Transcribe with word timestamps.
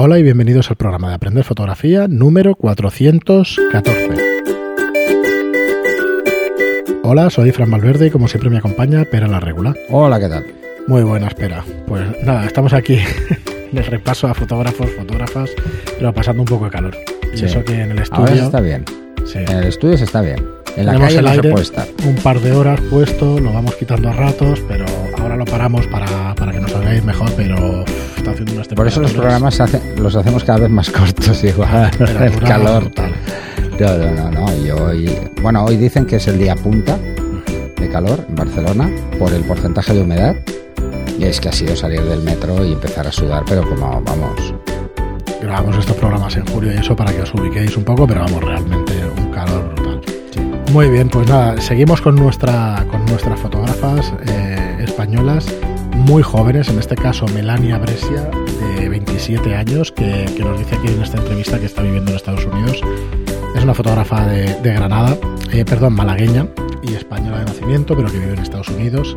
Hola 0.00 0.16
y 0.18 0.22
bienvenidos 0.22 0.70
al 0.70 0.76
programa 0.76 1.08
de 1.08 1.14
Aprender 1.14 1.42
Fotografía 1.42 2.06
número 2.08 2.54
414. 2.54 3.98
Hola, 7.02 7.30
soy 7.30 7.50
Fran 7.50 7.68
Valverde 7.70 8.06
y 8.06 8.10
como 8.10 8.28
siempre 8.28 8.48
me 8.50 8.58
acompaña 8.58 9.04
Pera 9.10 9.26
la 9.26 9.40
Regular. 9.40 9.74
Hola, 9.90 10.20
¿qué 10.20 10.28
tal? 10.28 10.44
Muy 10.86 11.02
buena, 11.02 11.26
espera. 11.28 11.64
Pues 11.86 12.02
nada, 12.22 12.46
estamos 12.46 12.72
aquí 12.72 12.94
en 13.72 13.78
el 13.78 13.84
repaso 13.86 14.28
a 14.28 14.34
fotógrafos, 14.34 14.88
fotógrafas, 14.92 15.50
pero 15.98 16.12
pasando 16.12 16.42
un 16.42 16.48
poco 16.48 16.66
de 16.66 16.70
calor. 16.70 16.96
Y 17.34 17.38
Sí. 17.38 17.46
eso 17.46 17.64
que 17.64 17.74
en 17.74 17.90
el 17.92 17.98
Ahora 18.10 18.32
estudio... 18.32 18.36
se 18.36 18.44
está 18.44 18.60
bien. 18.60 18.84
sí, 19.26 19.38
En 19.38 19.50
el 19.58 19.64
estudio 19.64 19.98
se 19.98 20.04
está 20.04 20.20
bien. 20.20 20.38
En 20.76 20.86
la 20.86 20.92
tenemos 20.92 21.08
calle 21.14 21.18
el 21.18 21.24
no 21.24 21.30
se 21.30 21.36
aire 21.38 21.50
puede 21.50 21.64
estar. 21.64 21.86
un 22.06 22.14
par 22.16 22.38
de 22.40 22.52
horas 22.52 22.80
puesto, 22.82 23.40
lo 23.40 23.52
vamos 23.52 23.74
quitando 23.74 24.08
a 24.10 24.12
ratos, 24.12 24.62
pero 24.68 24.84
ahora 25.18 25.34
lo 25.36 25.44
paramos 25.44 25.86
para, 25.88 26.34
para 26.36 26.52
que 26.52 26.60
nos 26.60 26.72
oigáis 26.72 27.04
mejor, 27.04 27.30
pero 27.36 27.84
está 28.30 28.42
haciendo 28.42 28.54
unas 28.54 28.68
Por 28.68 28.86
eso 28.86 29.00
los 29.00 29.12
programas 29.12 29.58
los 29.96 30.16
hacemos 30.16 30.44
cada 30.44 30.60
vez 30.60 30.70
más 30.70 30.90
cortos 30.90 31.44
igual. 31.44 31.90
el 31.98 32.06
Temperatura 32.06 32.48
calor. 32.48 32.90
No, 33.80 33.96
no, 33.96 34.10
no, 34.10 34.30
no. 34.30 34.56
Y 34.56 34.70
hoy, 34.70 35.18
bueno, 35.42 35.64
hoy 35.64 35.76
dicen 35.76 36.04
que 36.04 36.16
es 36.16 36.26
el 36.28 36.38
día 36.38 36.54
punta 36.56 36.98
de 36.98 37.88
calor 37.90 38.24
en 38.28 38.34
Barcelona 38.34 38.90
por 39.18 39.32
el 39.32 39.42
porcentaje 39.42 39.94
de 39.94 40.02
humedad. 40.02 40.36
Y 41.18 41.24
es 41.24 41.40
que 41.40 41.48
ha 41.48 41.52
sido 41.52 41.74
salir 41.74 42.02
del 42.02 42.22
metro 42.22 42.64
y 42.64 42.72
empezar 42.72 43.06
a 43.06 43.12
sudar, 43.12 43.42
pero 43.46 43.68
como 43.68 44.00
vamos. 44.02 44.54
grabamos 45.40 45.76
estos 45.76 45.96
programas 45.96 46.36
en 46.36 46.46
julio 46.46 46.72
y 46.72 46.76
eso 46.76 46.94
para 46.94 47.12
que 47.12 47.22
os 47.22 47.34
ubiquéis 47.34 47.76
un 47.76 47.84
poco, 47.84 48.06
pero 48.06 48.20
vamos, 48.20 48.42
realmente 48.44 48.92
un 49.16 49.30
calor 49.30 49.74
brutal. 49.74 50.00
Muy 50.72 50.88
bien, 50.90 51.08
pues 51.08 51.28
nada, 51.28 51.60
seguimos 51.60 52.00
con, 52.00 52.14
nuestra, 52.14 52.84
con 52.90 53.04
nuestras 53.06 53.40
fotógrafas 53.40 54.12
eh, 54.26 54.76
españolas 54.80 55.46
muy 55.98 56.22
jóvenes, 56.22 56.68
en 56.68 56.78
este 56.78 56.94
caso 56.94 57.26
Melania 57.34 57.78
Brescia, 57.78 58.30
de 58.76 58.88
27 58.88 59.54
años, 59.54 59.92
que, 59.92 60.26
nos 60.38 60.58
dice 60.58 60.76
aquí 60.76 60.88
en 60.88 61.02
esta 61.02 61.18
entrevista 61.18 61.58
que 61.58 61.66
está 61.66 61.82
viviendo 61.82 62.10
en 62.10 62.16
Estados 62.16 62.46
Unidos. 62.46 62.80
Es 63.54 63.64
una 63.64 63.74
fotógrafa 63.74 64.24
de, 64.26 64.54
de 64.62 64.72
Granada, 64.72 65.16
eh, 65.52 65.64
perdón, 65.64 65.94
malagueña 65.94 66.46
y 66.82 66.94
española 66.94 67.40
de 67.40 67.44
nacimiento, 67.46 67.96
pero 67.96 68.10
que 68.10 68.18
vive 68.18 68.32
en 68.32 68.38
Estados 68.38 68.68
Unidos 68.68 69.16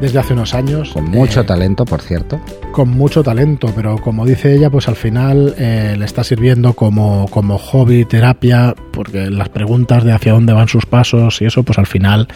desde 0.00 0.18
hace 0.18 0.32
unos 0.32 0.54
años. 0.54 0.90
Con 0.92 1.10
mucho 1.10 1.40
Eh, 1.40 1.44
talento, 1.44 1.84
por 1.84 2.00
cierto. 2.02 2.40
con 2.72 2.88
mucho 2.90 3.22
talento, 3.24 3.72
pero 3.74 3.98
como 3.98 4.24
dice 4.24 4.54
ella, 4.54 4.70
pues 4.70 4.86
al 4.88 4.94
final 4.96 5.54
eh, 5.58 5.96
le 5.98 6.04
está 6.04 6.22
sirviendo 6.22 6.74
como, 6.74 7.26
como 7.30 7.58
hobby, 7.58 8.04
terapia, 8.04 8.74
porque 8.92 9.30
las 9.30 9.48
preguntas 9.48 10.04
de 10.04 10.12
hacia 10.12 10.32
dónde 10.32 10.52
van 10.52 10.68
sus 10.68 10.86
pasos 10.86 11.40
y 11.42 11.46
eso, 11.46 11.62
pues 11.64 11.78
al 11.78 11.86
final, 11.86 12.28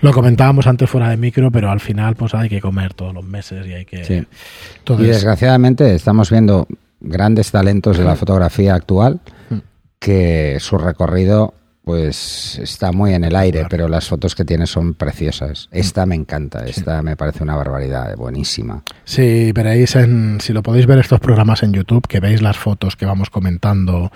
lo 0.00 0.12
comentábamos 0.12 0.66
antes 0.66 0.90
fuera 0.90 1.08
de 1.10 1.16
micro, 1.16 1.50
pero 1.52 1.70
al 1.70 1.80
final 1.80 2.16
pues 2.16 2.34
hay 2.34 2.48
que 2.48 2.60
comer 2.60 2.94
todos 2.94 3.14
los 3.14 3.24
meses 3.24 3.66
y 3.66 3.72
hay 3.74 3.84
que... 3.84 4.04
Sí. 4.04 4.14
Y 4.14 4.26
Entonces, 4.78 5.06
desgraciadamente 5.08 5.94
estamos 5.94 6.30
viendo 6.30 6.66
grandes 7.00 7.50
talentos 7.52 7.96
de 7.98 8.04
la 8.04 8.16
fotografía 8.16 8.74
actual 8.74 9.20
Mm. 9.50 9.58
que 9.98 10.56
su 10.58 10.78
recorrido 10.78 11.54
pues 11.84 12.58
está 12.58 12.92
muy 12.92 13.12
en 13.12 13.24
el 13.24 13.36
aire, 13.36 13.66
pero 13.68 13.88
las 13.88 14.08
fotos 14.08 14.34
que 14.34 14.44
tiene 14.44 14.66
son 14.66 14.94
preciosas. 14.94 15.68
Esta 15.70 16.06
me 16.06 16.14
encanta, 16.14 16.64
esta 16.64 17.02
me 17.02 17.16
parece 17.16 17.42
una 17.42 17.56
barbaridad, 17.56 18.16
buenísima. 18.16 18.82
sí, 19.04 19.52
veréis, 19.52 19.94
en, 19.96 20.40
si 20.40 20.52
lo 20.52 20.62
podéis 20.62 20.86
ver 20.86 20.98
estos 20.98 21.20
programas 21.20 21.62
en 21.62 21.72
YouTube, 21.72 22.06
que 22.08 22.20
veis 22.20 22.40
las 22.40 22.56
fotos 22.56 22.96
que 22.96 23.04
vamos 23.04 23.28
comentando, 23.28 24.10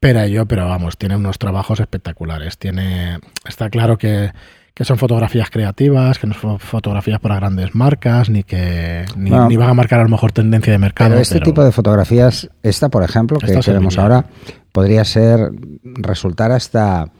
Pera 0.00 0.28
y 0.28 0.32
yo, 0.32 0.46
pero 0.46 0.68
vamos, 0.68 0.96
tiene 0.96 1.16
unos 1.16 1.38
trabajos 1.38 1.80
espectaculares. 1.80 2.56
Tiene, 2.56 3.18
está 3.44 3.68
claro 3.68 3.98
que, 3.98 4.30
que 4.78 4.84
son 4.84 4.96
fotografías 4.96 5.50
creativas, 5.50 6.20
que 6.20 6.28
no 6.28 6.34
son 6.34 6.60
fotografías 6.60 7.18
para 7.18 7.34
grandes 7.34 7.74
marcas, 7.74 8.30
ni 8.30 8.44
que 8.44 9.04
ni, 9.16 9.28
Bueno. 9.30 9.48
ni 9.48 9.56
van 9.56 9.70
a 9.70 9.74
marcar 9.74 9.98
a 9.98 10.04
lo 10.04 10.08
mejor 10.08 10.30
tendencia 10.30 10.72
de 10.72 10.78
mercado. 10.78 11.10
Pero 11.10 11.20
este 11.20 11.40
tipo 11.40 11.64
de 11.64 11.72
fotografías, 11.72 12.48
esta 12.62 12.88
por 12.88 13.02
ejemplo, 13.02 13.38
que, 13.40 13.46
bien. 13.52 13.88
ahora, 13.98 14.26
podría 14.70 15.04
ser, 15.04 15.50
resultar 15.82 16.52
hasta 16.52 17.10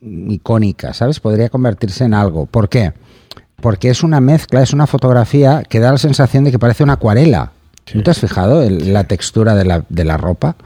icónica, 0.00 0.94
¿sabes? 0.94 1.20
Podría 1.20 1.50
convertirse 1.50 2.04
en 2.04 2.14
algo. 2.14 2.46
¿Por 2.46 2.68
qué? 2.70 2.92
Porque 3.56 3.90
es 3.90 4.02
una 4.02 4.20
mezcla, 4.20 4.62
es 4.62 4.72
una 4.72 4.86
fotografía 4.86 5.62
que 5.68 5.80
da 5.80 5.92
la 5.92 5.98
sensación 5.98 6.44
de 6.44 6.50
que 6.50 6.58
parece 6.58 6.82
una 6.82 6.94
acuarela. 6.94 7.52
Sí. 7.84 7.98
¿No 7.98 8.04
te 8.04 8.10
has 8.10 8.20
fijado 8.20 8.62
el- 8.62 8.92
la 8.92 9.04
textura 9.04 9.54
de 9.54 9.64
la, 9.66 9.84
de 9.88 10.04
la 10.04 10.16
ropa? 10.16 10.56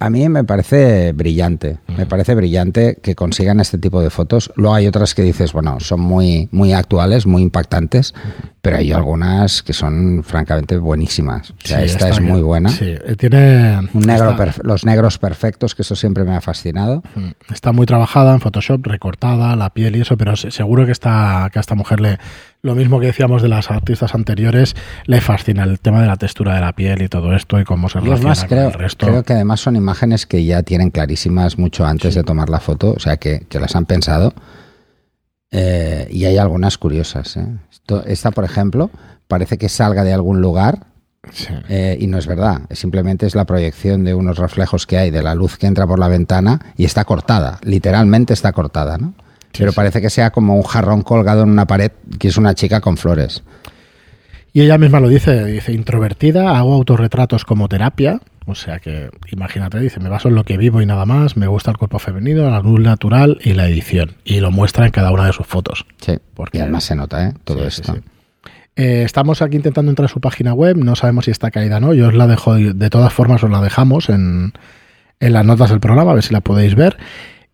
A 0.00 0.10
mí 0.10 0.28
me 0.28 0.44
parece 0.44 1.12
brillante, 1.12 1.78
me 1.96 2.06
parece 2.06 2.36
brillante 2.36 2.98
que 3.02 3.16
consigan 3.16 3.58
este 3.58 3.78
tipo 3.78 4.00
de 4.00 4.10
fotos. 4.10 4.52
Luego 4.54 4.74
hay 4.74 4.86
otras 4.86 5.12
que 5.14 5.22
dices, 5.22 5.52
bueno, 5.52 5.80
son 5.80 6.00
muy, 6.00 6.48
muy 6.52 6.72
actuales, 6.72 7.26
muy 7.26 7.42
impactantes, 7.42 8.14
pero 8.60 8.76
hay 8.78 8.92
algunas 8.92 9.62
que 9.62 9.72
son 9.72 10.22
francamente 10.24 10.76
buenísimas. 10.78 11.50
O 11.50 11.54
sea, 11.64 11.78
Sí, 11.78 11.84
esta 11.86 12.08
es 12.08 12.20
muy 12.20 12.32
bien. 12.32 12.44
buena. 12.46 12.68
Sí, 12.70 12.84
eh, 12.86 13.14
tiene. 13.16 13.78
Un 13.94 14.02
negro 14.02 14.30
está, 14.30 14.54
los 14.62 14.84
negros 14.84 15.18
perfectos, 15.18 15.74
que 15.74 15.82
eso 15.82 15.94
siempre 15.96 16.24
me 16.24 16.34
ha 16.34 16.40
fascinado. 16.40 17.02
mm, 17.14 17.52
está 17.52 17.72
muy 17.72 17.86
trabajada 17.86 18.34
en 18.34 18.40
Photoshop, 18.40 18.84
recortada, 18.86 19.54
la 19.56 19.70
piel 19.70 19.96
y 19.96 20.00
eso, 20.00 20.16
pero 20.16 20.36
se- 20.36 20.50
seguro 20.50 20.86
que, 20.86 20.92
está, 20.92 21.48
que 21.52 21.58
a 21.58 21.60
esta 21.60 21.74
mujer 21.74 22.00
le. 22.00 22.18
Lo 22.60 22.74
mismo 22.74 22.98
que 22.98 23.06
decíamos 23.06 23.40
de 23.40 23.48
las 23.48 23.70
artistas 23.70 24.16
anteriores, 24.16 24.74
le 25.06 25.20
fascina 25.20 25.62
el 25.62 25.78
tema 25.78 26.00
de 26.00 26.08
la 26.08 26.16
textura 26.16 26.56
de 26.56 26.60
la 26.60 26.72
piel 26.72 27.00
y 27.02 27.08
todo 27.08 27.32
esto 27.36 27.60
y 27.60 27.64
cómo 27.64 27.88
se 27.88 28.00
relaciona 28.00 28.30
más, 28.30 28.40
con 28.40 28.48
creo, 28.48 28.66
el 28.68 28.72
resto. 28.74 29.06
creo 29.06 29.22
que 29.22 29.32
además 29.34 29.60
son 29.60 29.76
imágenes 29.76 30.26
que 30.26 30.44
ya 30.44 30.64
tienen 30.64 30.90
clarísimas 30.90 31.56
mucho 31.56 31.86
antes 31.86 32.16
de 32.16 32.24
tomar 32.24 32.48
la 32.50 32.58
foto, 32.58 32.94
o 32.96 32.98
sea, 32.98 33.16
que, 33.16 33.46
que 33.48 33.60
las 33.60 33.76
han 33.76 33.86
pensado. 33.86 34.34
Eh, 35.50 36.08
y 36.10 36.24
hay 36.26 36.36
algunas 36.38 36.76
curiosas. 36.78 37.36
¿eh? 37.36 37.46
Esto- 37.70 38.04
esta, 38.06 38.30
por 38.30 38.44
ejemplo, 38.44 38.90
parece 39.28 39.56
que 39.58 39.68
salga 39.68 40.04
de 40.04 40.12
algún 40.12 40.40
lugar 40.40 40.86
Sí. 41.32 41.48
eh, 41.68 41.96
y 42.00 42.06
no 42.06 42.18
es 42.18 42.26
verdad. 42.26 42.62
Simplemente 42.70 43.26
es 43.26 43.34
la 43.34 43.44
proyección 43.44 44.04
de 44.04 44.14
unos 44.14 44.38
reflejos 44.38 44.86
que 44.86 44.98
hay 44.98 45.10
de 45.10 45.22
la 45.22 45.34
luz 45.34 45.56
que 45.58 45.66
entra 45.66 45.86
por 45.86 45.98
la 45.98 46.08
ventana 46.08 46.60
y 46.76 46.84
está 46.84 47.04
cortada. 47.04 47.58
Literalmente 47.62 48.32
está 48.34 48.52
cortada, 48.52 48.98
¿no? 48.98 49.14
Pero 49.56 49.72
parece 49.72 50.00
que 50.00 50.10
sea 50.10 50.30
como 50.30 50.54
un 50.56 50.62
jarrón 50.62 51.02
colgado 51.02 51.42
en 51.42 51.48
una 51.50 51.66
pared, 51.66 51.90
que 52.18 52.28
es 52.28 52.36
una 52.36 52.54
chica 52.54 52.80
con 52.80 52.96
flores. 52.96 53.42
Y 54.52 54.60
ella 54.62 54.78
misma 54.78 55.00
lo 55.00 55.08
dice, 55.08 55.44
dice, 55.46 55.72
introvertida, 55.72 56.56
hago 56.56 56.74
autorretratos 56.74 57.44
como 57.44 57.68
terapia, 57.68 58.20
o 58.50 58.54
sea 58.54 58.78
que, 58.80 59.10
imagínate, 59.32 59.78
dice, 59.80 60.00
me 60.00 60.08
baso 60.08 60.28
en 60.28 60.34
lo 60.34 60.44
que 60.44 60.56
vivo 60.56 60.80
y 60.82 60.86
nada 60.86 61.04
más, 61.06 61.36
me 61.36 61.46
gusta 61.46 61.70
el 61.70 61.76
cuerpo 61.76 61.98
femenino, 61.98 62.50
la 62.50 62.60
luz 62.60 62.80
natural 62.80 63.38
y 63.42 63.54
la 63.54 63.68
edición. 63.68 64.12
Y 64.24 64.40
lo 64.40 64.50
muestra 64.50 64.86
en 64.86 64.90
cada 64.92 65.12
una 65.12 65.26
de 65.26 65.32
sus 65.32 65.46
fotos. 65.46 65.86
Sí. 66.00 66.14
Porque- 66.34 66.58
y 66.58 66.60
además 66.60 66.84
se 66.84 66.96
nota, 66.96 67.28
¿eh? 67.28 67.34
Todo 67.44 67.58
Sí, 67.58 67.70
sí, 67.70 67.80
esto. 67.82 67.94
sí. 67.94 68.00
Eh, 68.76 69.02
estamos 69.04 69.42
aquí 69.42 69.56
intentando 69.56 69.90
entrar 69.90 70.06
a 70.06 70.08
su 70.08 70.20
página 70.20 70.54
web, 70.54 70.76
no 70.76 70.94
sabemos 70.94 71.24
si 71.24 71.30
está 71.32 71.50
caída 71.50 71.78
o 71.78 71.80
no, 71.80 71.94
yo 71.94 72.08
os 72.08 72.14
la 72.14 72.26
dejo, 72.28 72.54
de 72.54 72.90
todas 72.90 73.12
formas 73.12 73.42
os 73.42 73.50
la 73.50 73.60
dejamos 73.60 74.08
en, 74.08 74.52
en 75.18 75.32
las 75.32 75.44
notas 75.44 75.70
del 75.70 75.80
programa, 75.80 76.12
a 76.12 76.14
ver 76.14 76.22
si 76.22 76.32
la 76.32 76.40
podéis 76.40 76.74
ver. 76.76 76.96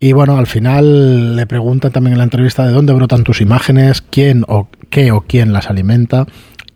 Y 0.01 0.13
bueno, 0.13 0.37
al 0.37 0.47
final 0.47 1.35
le 1.37 1.47
preguntan 1.47 1.93
también 1.93 2.13
en 2.13 2.19
la 2.19 2.25
entrevista 2.25 2.67
de 2.67 2.73
dónde 2.73 2.93
brotan 2.93 3.25
tus 3.25 3.41
imágenes, 3.41 4.03
quién 4.03 4.45
o 4.49 4.69
qué 4.91 5.13
o 5.13 5.23
quién 5.23 5.53
las 5.55 5.71
alimenta. 5.71 6.27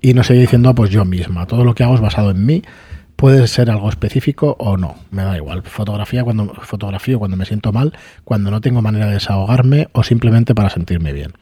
Y 0.00 0.14
nos 0.14 0.28
sigue 0.28 0.40
diciendo, 0.40 0.74
pues 0.74 0.88
yo 0.90 1.04
misma, 1.04 1.44
todo 1.46 1.64
lo 1.64 1.74
que 1.74 1.82
hago 1.82 1.96
es 1.96 2.00
basado 2.00 2.30
en 2.30 2.46
mí. 2.46 2.62
Puede 3.18 3.48
ser 3.48 3.68
algo 3.68 3.88
específico 3.88 4.54
o 4.60 4.76
no, 4.76 4.94
me 5.10 5.24
da 5.24 5.36
igual. 5.36 5.64
Fotografía 5.64 6.22
cuando 6.22 6.54
fotografío 6.54 7.18
cuando 7.18 7.36
me 7.36 7.46
siento 7.46 7.72
mal, 7.72 7.92
cuando 8.22 8.48
no 8.52 8.60
tengo 8.60 8.80
manera 8.80 9.06
de 9.06 9.14
desahogarme 9.14 9.88
o 9.90 10.04
simplemente 10.04 10.54
para 10.54 10.70
sentirme 10.70 11.12
bien. 11.12 11.32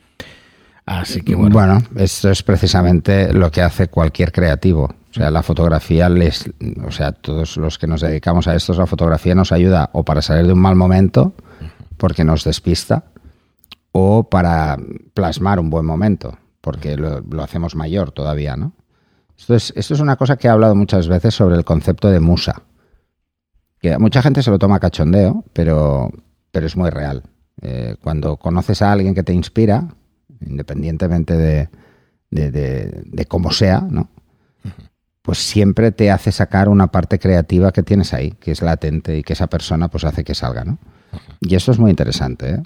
Así 0.86 1.20
que 1.20 1.34
bueno, 1.34 1.52
Bueno, 1.52 1.82
esto 1.96 2.30
es 2.30 2.42
precisamente 2.42 3.30
lo 3.34 3.50
que 3.50 3.60
hace 3.60 3.88
cualquier 3.88 4.32
creativo. 4.32 4.84
O 4.84 5.12
sea, 5.12 5.30
la 5.30 5.42
fotografía 5.42 6.08
les, 6.08 6.50
o 6.82 6.90
sea, 6.90 7.12
todos 7.12 7.58
los 7.58 7.76
que 7.76 7.86
nos 7.86 8.00
dedicamos 8.00 8.48
a 8.48 8.54
esto, 8.54 8.72
la 8.72 8.86
fotografía 8.86 9.34
nos 9.34 9.52
ayuda 9.52 9.90
o 9.92 10.02
para 10.02 10.22
salir 10.22 10.46
de 10.46 10.54
un 10.54 10.60
mal 10.60 10.76
momento, 10.76 11.34
porque 11.98 12.24
nos 12.24 12.44
despista, 12.44 13.04
o 13.92 14.30
para 14.30 14.78
plasmar 15.12 15.60
un 15.60 15.68
buen 15.68 15.84
momento, 15.84 16.38
porque 16.62 16.96
lo 16.96 17.42
hacemos 17.42 17.76
mayor 17.76 18.12
todavía, 18.12 18.56
¿no? 18.56 18.72
Esto 19.38 19.54
es, 19.54 19.72
esto 19.76 19.94
es 19.94 20.00
una 20.00 20.16
cosa 20.16 20.36
que 20.36 20.46
he 20.48 20.50
hablado 20.50 20.74
muchas 20.74 21.08
veces 21.08 21.34
sobre 21.34 21.56
el 21.56 21.64
concepto 21.64 22.10
de 22.10 22.20
musa. 22.20 22.62
Que 23.78 23.92
a 23.92 23.98
mucha 23.98 24.22
gente 24.22 24.42
se 24.42 24.50
lo 24.50 24.58
toma 24.58 24.80
cachondeo, 24.80 25.44
pero, 25.52 26.10
pero 26.50 26.66
es 26.66 26.76
muy 26.76 26.90
real. 26.90 27.22
Eh, 27.62 27.96
cuando 28.02 28.36
conoces 28.36 28.82
a 28.82 28.92
alguien 28.92 29.14
que 29.14 29.22
te 29.22 29.32
inspira, 29.34 29.88
independientemente 30.40 31.36
de, 31.36 31.68
de, 32.30 32.50
de- 32.50 33.02
de 33.04 33.26
cómo 33.26 33.50
sea, 33.52 33.80
¿no? 33.80 34.08
Pues 35.22 35.38
siempre 35.38 35.90
te 35.90 36.10
hace 36.10 36.30
sacar 36.32 36.68
una 36.68 36.86
parte 36.88 37.18
creativa 37.18 37.72
que 37.72 37.82
tienes 37.82 38.14
ahí, 38.14 38.30
que 38.32 38.52
es 38.52 38.62
latente 38.62 39.18
y 39.18 39.22
que 39.22 39.32
esa 39.32 39.48
persona 39.48 39.88
pues 39.88 40.04
hace 40.04 40.22
que 40.24 40.34
salga, 40.34 40.64
¿no? 40.64 40.78
Y 41.40 41.54
eso 41.56 41.72
es 41.72 41.78
muy 41.78 41.90
interesante, 41.90 42.50
¿eh? 42.50 42.62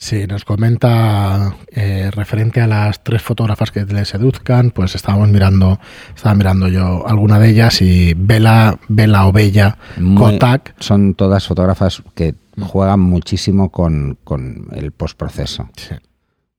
Sí, 0.00 0.28
nos 0.28 0.44
comenta 0.44 1.56
eh, 1.72 2.08
referente 2.12 2.60
a 2.60 2.68
las 2.68 3.02
tres 3.02 3.20
fotógrafas 3.20 3.72
que 3.72 3.84
le 3.84 4.04
seduzcan, 4.04 4.70
pues 4.70 4.94
estábamos 4.94 5.28
mirando, 5.28 5.80
estaba 6.14 6.36
mirando 6.36 6.68
yo 6.68 7.04
alguna 7.08 7.40
de 7.40 7.50
ellas 7.50 7.82
y 7.82 8.14
Bela, 8.14 8.78
Bela 8.86 9.26
o 9.26 9.32
Bella 9.32 9.76
Kotak, 10.16 10.76
Son 10.78 11.14
todas 11.14 11.48
fotógrafas 11.48 12.00
que 12.14 12.36
juegan 12.60 13.00
muchísimo 13.00 13.70
con, 13.70 14.16
con 14.22 14.68
el 14.70 14.92
postproceso. 14.92 15.68
sí, 15.76 15.94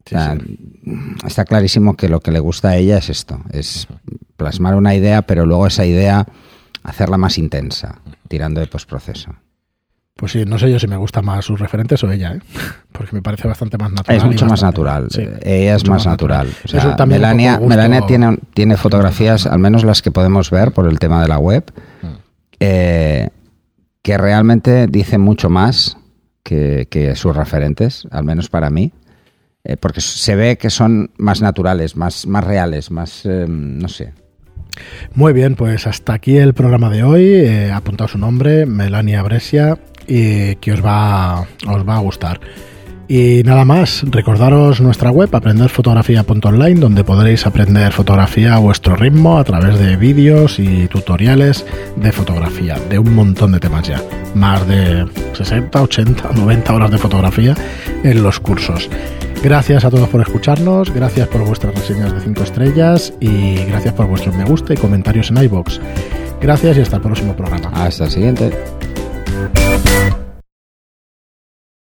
O 0.05 0.09
sea, 0.09 0.37
Está 1.25 1.45
clarísimo 1.45 1.95
que 1.95 2.09
lo 2.09 2.19
que 2.19 2.31
le 2.31 2.39
gusta 2.39 2.69
a 2.69 2.75
ella 2.75 2.97
es 2.97 3.09
esto, 3.09 3.39
es 3.51 3.87
plasmar 4.35 4.75
una 4.75 4.95
idea, 4.95 5.21
pero 5.21 5.45
luego 5.45 5.65
esa 5.65 5.85
idea 5.85 6.27
hacerla 6.83 7.17
más 7.17 7.37
intensa, 7.37 8.01
tirando 8.27 8.59
de 8.59 8.67
postproceso. 8.67 9.33
Pues 10.19 10.33
sí, 10.33 10.43
no 10.45 10.59
sé 10.59 10.69
yo 10.69 10.77
si 10.77 10.87
me 10.87 10.97
gusta 10.97 11.21
más 11.21 11.45
sus 11.45 11.57
referentes 11.61 12.03
o 12.03 12.11
ella, 12.11 12.33
¿eh? 12.33 12.39
porque 12.91 13.15
me 13.15 13.21
parece 13.21 13.47
bastante 13.47 13.77
más 13.77 13.89
natural. 13.89 14.17
Es 14.17 14.25
mucho 14.25 14.45
más 14.45 14.61
natural. 14.61 15.07
Sí, 15.09 15.25
ella 15.41 15.75
es 15.75 15.87
más 15.87 16.05
natural. 16.05 16.49
O 16.65 16.67
sea, 16.67 16.97
Melania, 17.05 17.57
Melania 17.57 18.01
tiene, 18.05 18.37
tiene 18.53 18.75
fotografías, 18.75 19.47
al 19.47 19.59
menos 19.59 19.85
las 19.85 20.01
que 20.01 20.11
podemos 20.11 20.51
ver 20.51 20.73
por 20.73 20.87
el 20.87 20.99
tema 20.99 21.21
de 21.21 21.29
la 21.29 21.39
web, 21.39 21.63
mm. 22.01 22.07
eh, 22.59 23.29
que 24.01 24.17
realmente 24.17 24.87
dicen 24.87 25.21
mucho 25.21 25.49
más 25.49 25.95
que, 26.43 27.13
sus 27.15 27.33
referentes, 27.33 28.05
al 28.11 28.25
menos 28.25 28.49
para 28.49 28.69
mí. 28.69 28.91
Eh, 29.63 29.77
porque 29.77 30.01
se 30.01 30.35
ve 30.35 30.57
que 30.57 30.69
son 30.69 31.11
más 31.17 31.41
naturales, 31.41 31.95
más, 31.95 32.27
más 32.27 32.43
reales, 32.43 32.91
más, 32.91 33.25
eh, 33.25 33.45
no 33.47 33.87
sé, 33.87 34.13
muy 35.13 35.33
bien, 35.33 35.55
pues 35.55 35.87
hasta 35.87 36.13
aquí 36.13 36.37
el 36.37 36.53
programa 36.53 36.89
de 36.89 37.03
hoy. 37.03 37.23
He 37.23 37.71
apuntado 37.71 38.07
su 38.07 38.17
nombre, 38.17 38.65
Melania 38.65 39.21
Brescia, 39.23 39.77
y 40.09 40.55
que 40.55 40.73
os 40.73 40.83
va, 40.83 41.41
os 41.67 41.87
va 41.87 41.95
a 41.95 41.99
gustar. 41.99 42.39
Y 43.11 43.41
nada 43.43 43.65
más, 43.65 44.03
recordaros 44.07 44.81
nuestra 44.81 45.09
web 45.09 45.35
aprenderfotografía.online 45.35 46.79
donde 46.79 47.03
podréis 47.03 47.47
aprender 47.47 47.91
fotografía 47.91 48.53
a 48.53 48.59
vuestro 48.59 48.95
ritmo 48.95 49.39
a 49.39 49.43
través 49.43 49.79
de 49.79 49.95
vídeos 49.95 50.59
y 50.59 50.87
tutoriales 50.87 51.65
de 51.95 52.11
fotografía, 52.11 52.77
de 52.87 52.99
un 52.99 53.15
montón 53.15 53.51
de 53.51 53.59
temas 53.59 53.87
ya. 53.87 53.99
Más 54.35 54.67
de 54.67 55.07
60, 55.33 55.81
80, 55.81 56.33
90 56.35 56.73
horas 56.75 56.91
de 56.91 56.97
fotografía 56.99 57.55
en 58.03 58.21
los 58.21 58.39
cursos. 58.39 58.87
Gracias 59.41 59.85
a 59.85 59.89
todos 59.89 60.07
por 60.09 60.21
escucharnos, 60.21 60.93
gracias 60.93 61.27
por 61.29 61.43
vuestras 61.43 61.73
reseñas 61.73 62.13
de 62.13 62.19
5 62.19 62.43
estrellas 62.43 63.11
y 63.19 63.55
gracias 63.65 63.95
por 63.95 64.05
vuestros 64.05 64.35
me 64.35 64.43
gusta 64.43 64.75
y 64.75 64.77
comentarios 64.77 65.31
en 65.31 65.37
iBox. 65.37 65.81
Gracias 66.39 66.77
y 66.77 66.81
hasta 66.81 66.97
el 66.97 67.01
próximo 67.01 67.35
programa. 67.35 67.71
Hasta 67.73 68.05
el 68.05 68.11
siguiente. 68.11 68.51